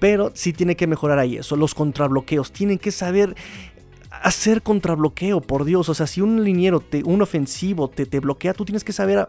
[0.00, 1.56] pero sí tiene que mejorar ahí eso.
[1.56, 3.34] Los contrabloqueos, tienen que saber
[4.10, 5.88] hacer contrabloqueo, por Dios.
[5.88, 9.26] O sea, si un liniero, te, un ofensivo te, te bloquea, tú tienes que saber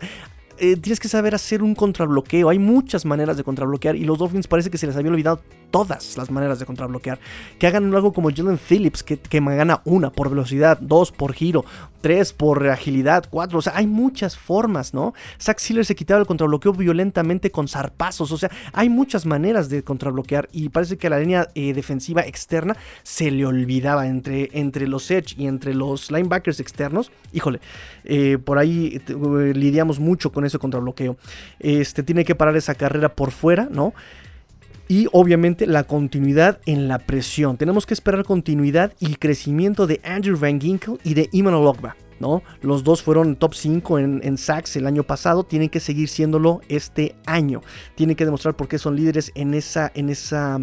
[0.59, 2.49] eh, tienes que saber hacer un contrabloqueo.
[2.49, 5.41] Hay muchas maneras de contrabloquear y los Dolphins parece que se les había olvidado
[5.71, 7.19] todas las maneras de contrabloquear.
[7.59, 11.65] Que hagan algo como Jalen Phillips, que, que gana una por velocidad, dos por giro,
[12.01, 13.59] tres por agilidad, cuatro.
[13.59, 15.13] O sea, hay muchas formas, ¿no?
[15.41, 18.31] Zack Sealer se quitaba el contrabloqueo violentamente con zarpazos.
[18.31, 22.77] O sea, hay muchas maneras de contrabloquear y parece que la línea eh, defensiva externa
[23.03, 27.11] se le olvidaba entre, entre los edge y entre los linebackers externos.
[27.33, 27.59] Híjole,
[28.05, 29.01] eh, por ahí
[29.53, 31.17] lidiamos mucho con ese contrabloqueo.
[31.59, 33.93] Este tiene que parar esa carrera por fuera, ¿no?
[34.89, 37.57] Y obviamente la continuidad en la presión.
[37.57, 41.95] Tenemos que esperar continuidad y crecimiento de Andrew Van Ginkel y de Iman Ologba.
[42.19, 42.41] ¿no?
[42.61, 46.61] Los dos fueron top 5 en, en, sacks el año pasado, tienen que seguir siéndolo
[46.67, 47.61] este año.
[47.95, 50.59] Tienen que demostrar por qué son líderes en esa, en esa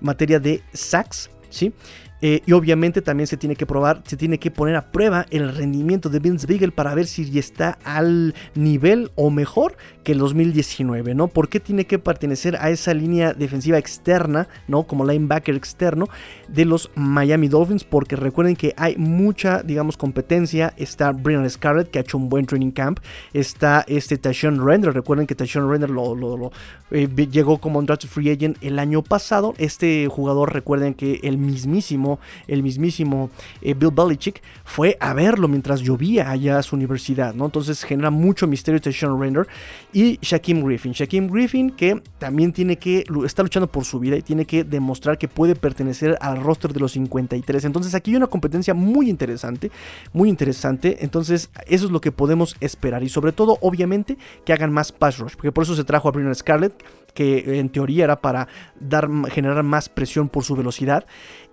[0.00, 1.72] materia de sacks, ¿sí?
[2.20, 5.54] Eh, y obviamente también se tiene que probar, se tiene que poner a prueba el
[5.54, 11.14] rendimiento de Vince Beagle para ver si está al nivel o mejor que el 2019,
[11.14, 11.28] ¿no?
[11.28, 14.84] ¿Por qué tiene que pertenecer a esa línea defensiva externa, ¿no?
[14.84, 16.08] Como linebacker externo
[16.48, 20.72] de los Miami Dolphins, porque recuerden que hay mucha, digamos, competencia.
[20.76, 23.00] Está Brian Scarlett, que ha hecho un buen training camp.
[23.32, 26.52] Está este Tashawn Render, recuerden que Tashawn Render lo, lo,
[26.90, 29.54] eh, llegó como un draft free agent el año pasado.
[29.58, 32.07] Este jugador, recuerden que el mismísimo
[32.46, 37.46] el mismísimo eh, Bill Belichick, fue a verlo mientras llovía allá a su universidad, ¿no?
[37.46, 39.46] Entonces genera mucho misterio de Sean Render
[39.92, 40.92] y Shaquem Griffin.
[40.92, 45.18] Shaquem Griffin que también tiene que, está luchando por su vida y tiene que demostrar
[45.18, 47.64] que puede pertenecer al roster de los 53.
[47.64, 49.70] Entonces aquí hay una competencia muy interesante,
[50.12, 50.98] muy interesante.
[51.00, 55.18] Entonces eso es lo que podemos esperar y sobre todo, obviamente, que hagan más pass
[55.18, 56.74] rush, porque por eso se trajo a Brian Scarlett,
[57.14, 61.04] que en teoría era para dar, generar más presión por su velocidad.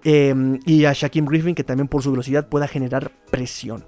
[0.08, 3.84] Em, y a Shaquem Griffin, que también por su velocidad pueda generar presión.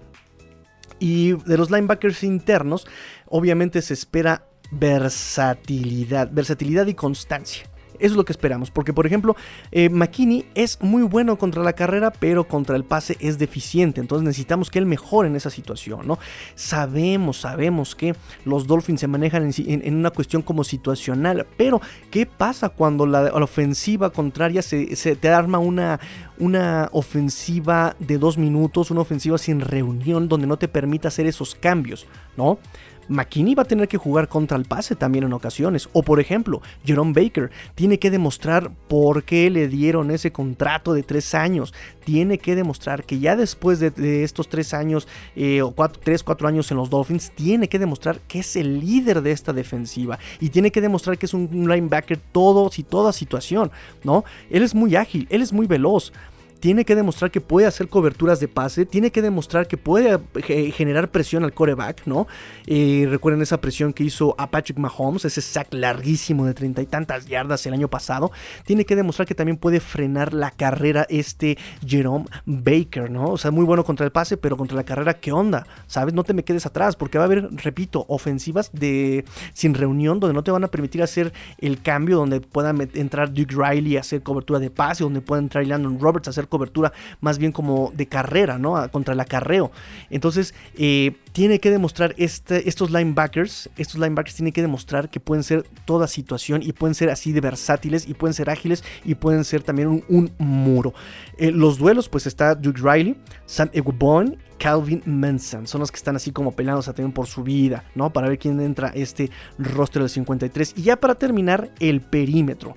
[0.97, 2.87] Y de los linebackers internos,
[3.27, 7.69] obviamente se espera versatilidad, versatilidad y constancia.
[7.99, 9.35] Eso es lo que esperamos, porque por ejemplo,
[9.71, 14.25] eh, McKinney es muy bueno contra la carrera, pero contra el pase es deficiente, entonces
[14.25, 16.19] necesitamos que él mejore en esa situación, ¿no?
[16.55, 21.81] Sabemos, sabemos que los Dolphins se manejan en, una cuestión como situacional, pero
[22.11, 25.99] ¿qué pasa cuando la, ofensiva contraria se, te arma una,
[26.37, 31.55] una ofensiva de dos minutos, una ofensiva sin reunión, donde no te permita hacer esos
[31.55, 32.59] cambios, ¿no?
[33.09, 35.89] McKinney va a tener que jugar contra el pase también en ocasiones.
[35.93, 41.03] O por ejemplo, Jerome Baker tiene que demostrar por qué le dieron ese contrato de
[41.03, 41.73] tres años.
[42.03, 46.47] Tiene que demostrar que ya después de, estos tres años, eh, o cuatro, tres, cuatro
[46.47, 50.19] años en los Dolphins, tiene que demostrar que es el líder de esta defensiva.
[50.39, 53.71] Y tiene que demostrar que es un linebacker todos y toda situación,
[54.03, 54.23] ¿no?
[54.49, 56.13] Él es muy ágil, él es muy veloz
[56.59, 60.71] tiene que demostrar que puede hacer coberturas de pase, tiene que demostrar que puede eh,
[60.71, 62.27] generar presión al coreback, ¿no?
[62.67, 67.27] recuerden esa presión que hizo a Patrick Mahomes, ese sack larguísimo de treinta y tantas
[67.27, 68.31] yardas el año pasado.
[68.65, 73.31] Tiene que demostrar que también puede frenar la carrera este Jerome Baker, ¿no?
[73.31, 75.65] O sea, muy bueno contra el pase, pero contra la carrera, ¿qué onda?
[75.87, 76.13] ¿Sabes?
[76.13, 80.33] No te me quedes atrás, porque va a haber, repito, ofensivas de sin reunión donde
[80.33, 84.23] no te van a permitir hacer el cambio, donde pueda entrar Duke Riley a hacer
[84.23, 88.07] cobertura de pase, donde pueda entrar Landon Roberts a hacer cobertura más bien como de
[88.07, 88.89] carrera, ¿no?
[88.91, 89.71] Contra el acarreo.
[90.09, 95.43] Entonces, eh, tiene que demostrar este, estos linebackers, estos linebackers tienen que demostrar que pueden
[95.43, 99.43] ser toda situación y pueden ser así de versátiles y pueden ser ágiles y pueden
[99.43, 100.93] ser también un, muro.
[101.37, 105.67] Eh, los duelos, pues está Duke Riley, Sam Eguibon Calvin Manson.
[105.67, 108.11] Son los que están así como peleándose también por su vida, ¿no?
[108.11, 110.73] Para ver quién entra este rostro del 53.
[110.75, 112.75] Y ya para terminar, el perímetro.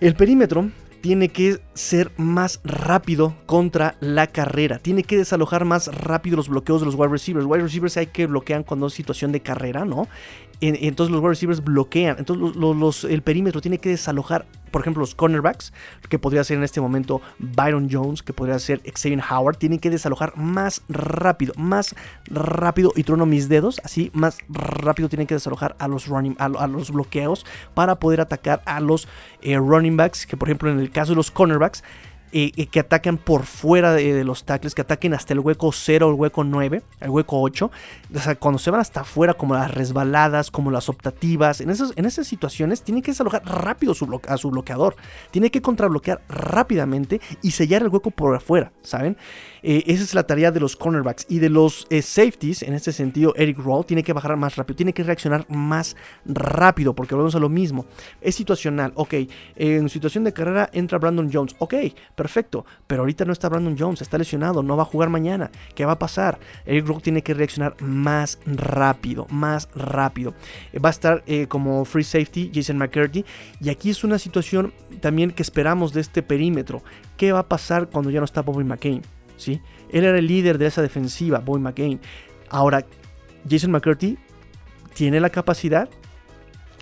[0.00, 0.70] El perímetro
[1.04, 4.78] tiene que ser más rápido contra la carrera.
[4.78, 7.44] Tiene que desalojar más rápido los bloqueos de los wide receivers.
[7.44, 10.08] Wide receivers hay que bloquear cuando es situación de carrera, ¿no?
[10.68, 12.16] Entonces los wide receivers bloquean.
[12.18, 15.72] Entonces el perímetro tiene que desalojar, por ejemplo, los cornerbacks,
[16.08, 19.90] que podría ser en este momento Byron Jones, que podría ser Xavier Howard, tienen que
[19.90, 21.94] desalojar más rápido, más
[22.26, 22.92] rápido.
[22.96, 26.90] Y trono mis dedos, así más rápido tienen que desalojar a los, running, a, los
[26.90, 29.08] bloqueos para poder atacar a los
[29.42, 31.82] eh, running backs, que por ejemplo en el caso de los cornerbacks,
[32.36, 36.14] eh, que atacan por fuera de, los tackles, que ataquen hasta el hueco 0, el
[36.14, 37.70] hueco 9, el hueco 8.
[38.12, 42.04] O sea, cuando se van hasta afuera, como las resbaladas, como las optativas, en, en
[42.04, 44.96] esas situaciones tiene que desalojar rápido a su bloqueador.
[45.30, 49.16] Tiene que contrabloquear rápidamente y sellar el hueco por afuera, ¿saben?
[49.62, 52.62] Eh, esa es la tarea de los cornerbacks y de los eh, safeties.
[52.62, 55.94] En este sentido, Eric Roll tiene que bajar más rápido, tiene que reaccionar más
[56.24, 57.86] rápido, porque volvemos a lo mismo.
[58.20, 59.14] Es situacional, ok.
[59.54, 61.74] En situación de carrera entra Brandon Jones, ok,
[62.24, 62.64] perfecto.
[62.86, 65.50] Pero ahorita no está Brandon Jones, está lesionado, no va a jugar mañana.
[65.74, 66.38] ¿Qué va a pasar?
[66.64, 70.32] Eric Roll tiene que reaccionar más rápido, más rápido.
[70.72, 73.26] Eh, va a estar como free safety Jason McCurdy.
[73.60, 76.82] Y aquí es una situación también que esperamos de este perímetro.
[77.18, 79.02] ¿Qué va a pasar cuando ya no está Bobby McCain?
[79.36, 79.60] ¿sí?
[79.90, 82.00] Él era el líder de esa defensiva, Boy McCain.
[82.48, 82.86] Ahora,
[83.46, 84.16] Jason McCurdy
[84.94, 85.90] tiene la capacidad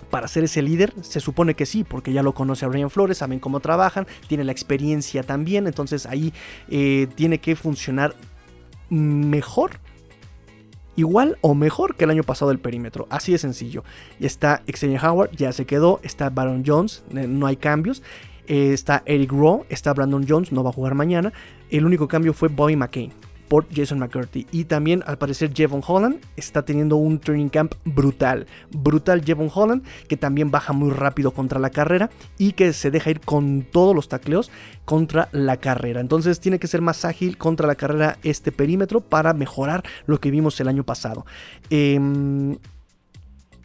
[0.03, 0.93] para ser ese líder?
[1.01, 4.43] Se supone que sí, porque ya lo conoce a Brian Flores, saben cómo trabajan, tiene
[4.43, 6.33] la experiencia también, entonces ahí
[6.69, 8.15] eh, tiene que funcionar
[8.89, 9.79] mejor.
[10.95, 13.07] Igual o mejor que el año pasado el perímetro.
[13.09, 13.83] Así de sencillo.
[14.19, 15.99] Está Xavier Howard, ya se quedó.
[16.03, 18.03] Está Baron Jones, eh, no hay cambios.
[18.45, 21.33] Eh, está Eric Rowe, está Brandon Jones, no va a jugar mañana.
[21.71, 23.11] El único cambio fue Bobby McCain
[23.47, 24.47] por Jason McCurdy.
[24.51, 28.47] Y también, al parecer, Jevon Holland está teniendo un training camp brutal.
[28.71, 33.11] Brutal Jevon Holland, que también baja muy rápido contra la carrera y que se deja
[33.11, 34.51] ir con todos los tacleos
[34.85, 36.01] contra la carrera.
[36.01, 40.31] Entonces tiene que ser más ágil contra la carrera este perímetro para mejorar lo que
[40.31, 41.25] vimos el año pasado.
[41.69, 41.99] Eh,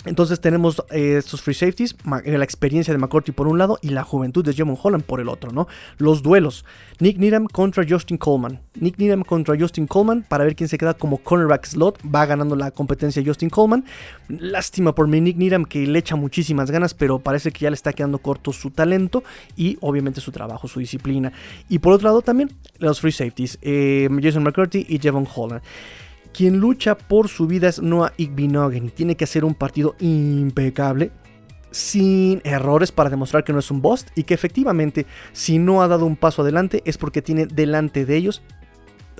[0.04, 3.88] entonces tenemos eh, estos free safeties, eh, la experiencia de McCourty por un lado y
[3.88, 5.66] la juventud de Jamon Holland por el otro, ¿no?
[5.98, 6.64] Los duelos.
[7.00, 8.60] Nick Needham contra Justin Coleman.
[8.76, 11.98] Nick Needham contra Justin Coleman para ver quién se queda como cornerback slot.
[12.14, 13.84] Va ganando la competencia Justin Coleman.
[14.28, 17.74] Lástima por mi Nick Needham que le echa muchísimas ganas, pero parece que ya le
[17.74, 19.24] está quedando corto su talento
[19.56, 21.32] y obviamente su trabajo, su disciplina.
[21.68, 25.62] Y por otro lado también los free safeties, eh, Jason McCurdy y Javon Holland.
[26.32, 31.10] Quien lucha por su vida es Noah Igbinogen y tiene que hacer un partido impecable
[31.70, 35.88] sin errores para demostrar que no es un bust y que efectivamente si no ha
[35.88, 38.42] dado un paso adelante es porque tiene delante de ellos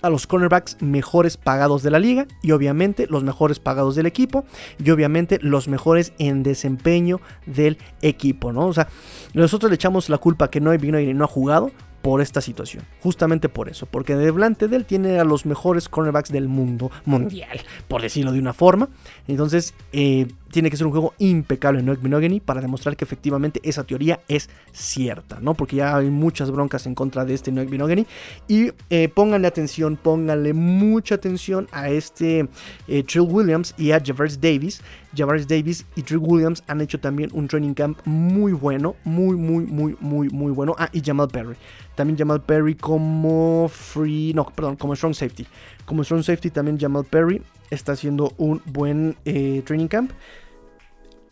[0.02, 4.44] a los cornerbacks mejores pagados de la liga y obviamente los mejores pagados del equipo
[4.82, 8.66] y obviamente los mejores en desempeño del equipo, ¿no?
[8.66, 8.88] O sea,
[9.34, 11.72] nosotros le echamos la culpa que no y no ha jugado
[12.08, 12.84] por esta situación.
[13.02, 13.84] Justamente por eso.
[13.84, 18.38] Porque delante de él tiene a los mejores cornerbacks del mundo mundial, por decirlo de
[18.38, 18.88] una forma.
[19.26, 23.60] Entonces, eh, tiene que ser un juego impecable en Noek Minogany para demostrar que efectivamente
[23.62, 25.52] esa teoría es cierta, ¿no?
[25.52, 28.06] Porque ya hay muchas broncas en contra de este Noek Minogany.
[28.48, 32.48] Y eh, pónganle atención, pónganle mucha atención a este
[32.86, 34.80] eh, Trill Williams y a Javers Davis.
[35.16, 39.66] Javers Davis y Trill Williams han hecho también un training camp muy bueno, muy, muy,
[39.66, 40.74] muy, muy, muy bueno.
[40.78, 41.56] Ah, y Jamal Perry.
[41.98, 45.44] También Jamal Perry como free, no, perdón, como strong safety.
[45.84, 50.12] Como strong safety también Jamal Perry está haciendo un buen eh, training camp.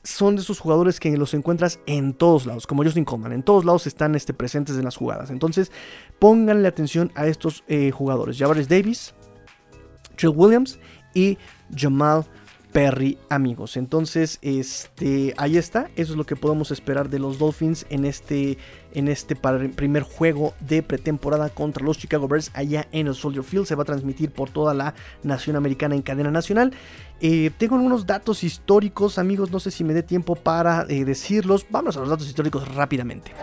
[0.03, 3.31] Son de esos jugadores que los encuentras en todos lados, como Justin Coleman.
[3.31, 5.31] En todos lados están este, presentes en las jugadas.
[5.31, 5.71] Entonces,
[6.19, 8.37] pónganle atención a estos eh, jugadores.
[8.37, 9.15] Javares Davis,
[10.17, 10.81] Trill Williams
[11.15, 11.39] y
[11.77, 12.27] Jamal
[12.77, 13.79] Perry, amigos.
[13.79, 15.91] Entonces, este, ahí está.
[15.97, 18.59] Eso es lo que podemos esperar de los Dolphins en este,
[18.97, 23.67] en este primer juego de pretemporada contra los Chicago Bears allá en el Soldier Field.
[23.67, 26.73] Se va a transmitir por toda la nación americana en cadena nacional.
[27.21, 29.51] Eh, tengo algunos datos históricos, amigos.
[29.51, 31.67] No sé si me dé tiempo para eh, decirlos.
[31.69, 33.35] Vamos a los datos históricos rápidamente.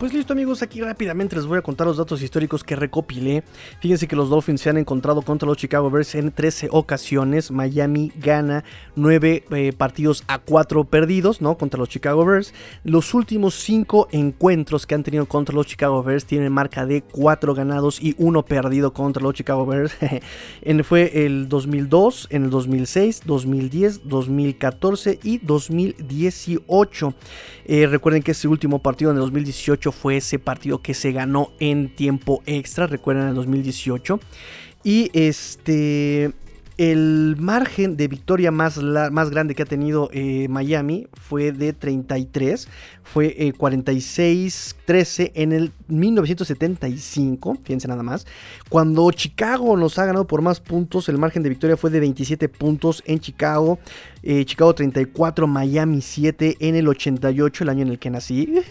[0.00, 3.44] Pues listo amigos, aquí rápidamente les voy a contar los datos históricos que recopilé.
[3.82, 7.50] Fíjense que los Dolphins se han encontrado contra los Chicago Bears en 13 ocasiones.
[7.50, 8.64] Miami gana
[8.96, 11.58] 9 eh, partidos a 4 perdidos, ¿no?
[11.58, 12.54] Contra los Chicago Bears.
[12.82, 17.52] Los últimos 5 encuentros que han tenido contra los Chicago Bears tienen marca de 4
[17.52, 19.94] ganados y 1 perdido contra los Chicago Bears.
[20.84, 27.14] fue el 2002, en el 2006, 2010, 2014 y 2018.
[27.66, 31.52] Eh, recuerden que ese último partido en el 2018 fue ese partido que se ganó
[31.60, 34.20] en tiempo extra, recuerdan en el 2018.
[34.82, 36.32] Y este
[36.80, 42.68] el margen de victoria más, grande que ha tenido eh, Miami fue de 33,
[43.02, 48.26] fue 46-13 eh, en el 1975, fíjense nada más.
[48.70, 52.48] Cuando Chicago nos ha ganado por más puntos, el margen de victoria fue de 27
[52.48, 53.78] puntos en Chicago.
[54.22, 58.54] Eh, Chicago 34, Miami 7 en el 88, el año en el que nací.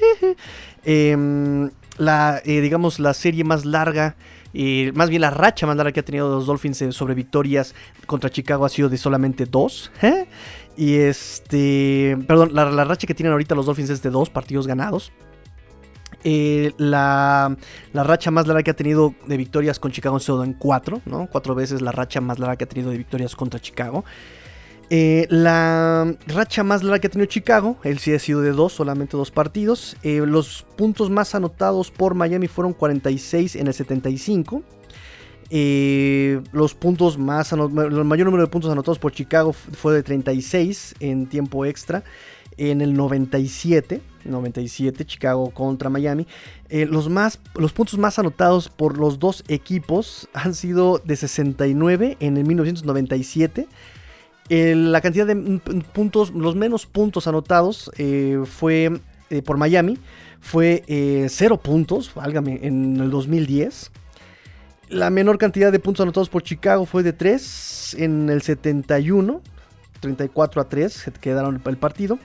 [0.85, 4.15] Em, la, digamos, la serie más larga,
[4.53, 7.75] eh, más bien la racha más larga que ha tenido los Dolphins eh, sobre victorias
[8.05, 9.91] contra Chicago ha sido de solamente dos.
[10.77, 15.11] Y este, perdón, la, racha que tienen ahorita los Dolphins es de dos partidos ganados.
[16.23, 17.55] la,
[17.93, 21.01] la, racha más larga que ha tenido de victorias con Chicago ha sido en cuatro,
[21.05, 21.27] ¿no?
[21.29, 24.05] Cuatro veces la racha más larga que ha tenido de victorias contra Chicago.
[24.91, 28.73] Eh, la racha más larga que ha tenido Chicago, él sí ha sido de dos,
[28.73, 29.95] solamente dos partidos.
[30.01, 34.63] Eh, los puntos más anotados por Miami fueron 46 en el 75.
[35.51, 37.59] Eh, los puntos más el
[38.05, 42.03] mayor número de puntos anotados por Chicago fue de 36 en tiempo extra
[42.57, 46.27] en el 97, 97 Chicago contra Miami.
[46.69, 52.37] los, más, los puntos más anotados por los dos equipos han sido de 69 en
[52.37, 53.67] el 1997
[54.49, 55.35] la cantidad de
[55.93, 59.97] puntos, los menos puntos anotados eh, fue eh, por Miami,
[60.39, 60.83] fue
[61.29, 63.91] 0 eh, puntos, válgame, en el 2010.
[64.89, 69.41] La menor cantidad de puntos anotados por Chicago fue de 3 en el 71,
[69.99, 72.17] 34 a 3 quedaron el partido.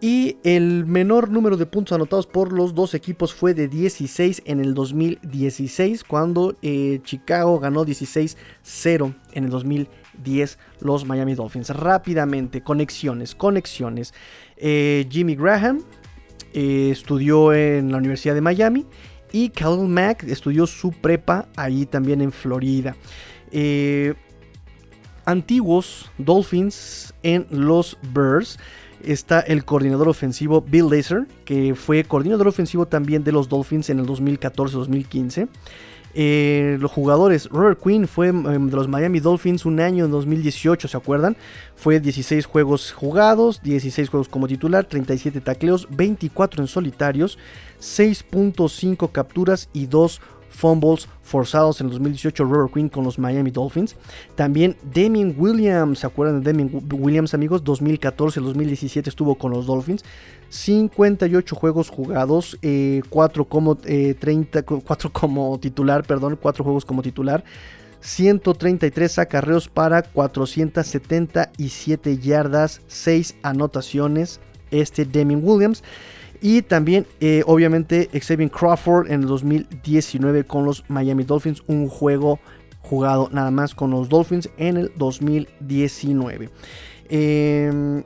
[0.00, 4.60] Y el menor número de puntos anotados por los dos equipos fue de 16 en
[4.60, 6.54] el 2016, cuando
[7.02, 10.07] Chicago ganó 16-0 en el 2016.
[10.22, 11.70] 10 los Miami Dolphins.
[11.70, 14.14] Rápidamente, conexiones, conexiones.
[14.56, 15.82] Eh, Jimmy Graham
[16.52, 18.86] eh, estudió en la Universidad de Miami
[19.32, 22.96] y Calvin Mack estudió su prepa allí también en Florida.
[23.50, 24.14] Eh,
[25.24, 28.58] antiguos Dolphins en los Bears.
[29.04, 34.00] Está el coordinador ofensivo Bill Lazor, que fue coordinador ofensivo también de los Dolphins en
[34.00, 35.48] el 2014-2015.
[36.20, 40.88] Eh, los jugadores, Robert Quinn fue em, de los Miami Dolphins un año en 2018,
[40.88, 41.36] ¿se acuerdan?
[41.76, 47.38] Fue 16 juegos jugados, 16 juegos como titular, 37 tacleos, 24 en solitarios,
[47.80, 50.20] 6.5 capturas y 2
[50.58, 53.94] fumbles forzados en 2018 Robert Quinn con los Miami Dolphins.
[54.34, 57.62] También Damien Williams, ¿se acuerdan de Damien Williams amigos?
[57.62, 60.04] 2014-2017 estuvo con los Dolphins.
[60.48, 63.02] 58 juegos jugados, 4 eh,
[63.48, 67.44] como, 30, eh, 4 como titular, perdón, 4 juegos como titular.
[68.00, 74.40] 133 acarreos para 477 yardas, 6 anotaciones.
[74.70, 75.82] Este Damien Williams.
[76.40, 81.62] Y también, eh, obviamente, Xavier Crawford en el 2019 con los Miami Dolphins.
[81.66, 82.38] Un juego
[82.80, 86.50] jugado nada más con los Dolphins en el 2019.
[87.08, 88.04] Em,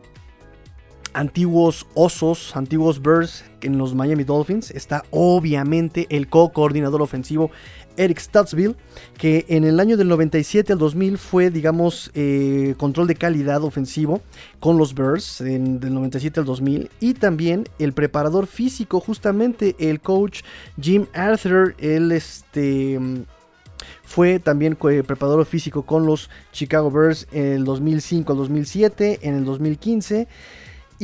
[1.12, 4.70] antiguos osos, antiguos Birds en los Miami Dolphins.
[4.70, 7.50] Está obviamente el co-coordinador ofensivo
[7.96, 8.76] Eric Stutzville,
[9.18, 14.22] que en el año del 97 al 2000 fue, digamos, eh, control de calidad ofensivo
[14.60, 20.00] con los Bears, en, del 97 al 2000, y también el preparador físico, justamente el
[20.00, 20.42] coach
[20.80, 22.98] Jim Arthur, él este,
[24.04, 29.44] fue también preparador físico con los Chicago Bears en el 2005 al 2007, en el
[29.44, 30.28] 2015.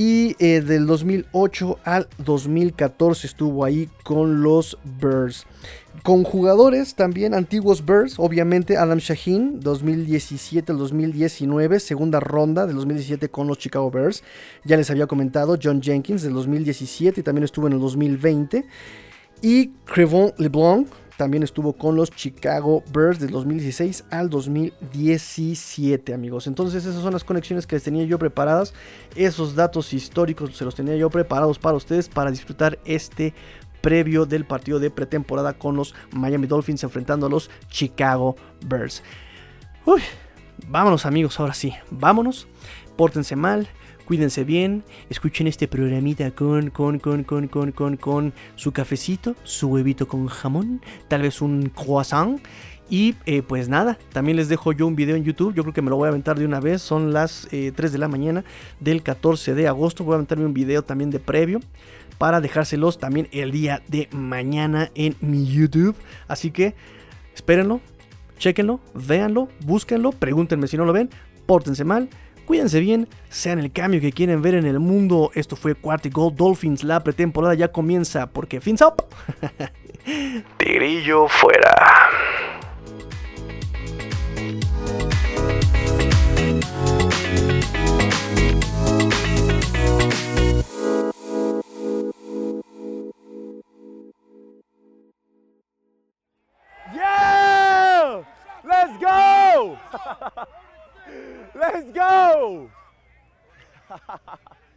[0.00, 5.44] Y eh, del 2008 al 2014 estuvo ahí con los Bears.
[6.04, 13.28] Con jugadores también antiguos Bears, obviamente Adam Shaheen, 2017 al 2019, segunda ronda del 2017
[13.30, 14.22] con los Chicago Bears.
[14.64, 18.66] Ya les había comentado John Jenkins del 2017 y también estuvo en el 2020.
[19.42, 20.86] Y Crevon LeBlanc,
[21.18, 26.46] también estuvo con los Chicago Bears del 2016 al 2017, amigos.
[26.46, 28.72] Entonces esas son las conexiones que les tenía yo preparadas.
[29.16, 33.34] Esos datos históricos se los tenía yo preparados para ustedes para disfrutar este
[33.80, 39.02] previo del partido de pretemporada con los Miami Dolphins enfrentando a los Chicago Bears.
[39.84, 40.00] Uy,
[40.68, 42.46] vámonos amigos, ahora sí, vámonos.
[42.96, 43.68] Pórtense mal,
[44.08, 49.68] Cuídense bien, escuchen este programita con, con, con, con, con, con, con su cafecito, su
[49.68, 52.40] huevito con jamón, tal vez un croissant.
[52.88, 55.52] Y eh, pues nada, también les dejo yo un video en YouTube.
[55.52, 56.80] Yo creo que me lo voy a aventar de una vez.
[56.80, 58.44] Son las 3 eh, de la mañana
[58.80, 60.04] del 14 de agosto.
[60.04, 61.60] Voy a aventarme un video también de previo
[62.16, 65.96] para dejárselos también el día de mañana en mi YouTube.
[66.28, 66.74] Así que
[67.34, 67.82] espérenlo,
[68.38, 71.10] chequenlo, véanlo, búsquenlo, pregúntenme si no lo ven,
[71.44, 72.08] pórtense mal.
[72.48, 75.30] Cuídense bien, sean el cambio que quieren ver en el mundo.
[75.34, 76.82] Esto fue Quarty Gold Dolphins.
[76.82, 79.04] La pretemporada ya comienza porque fins up.
[80.56, 81.74] Tigrillo fuera.
[96.94, 98.24] Yeah!
[98.64, 99.76] Let's go!
[101.54, 102.70] Let's go!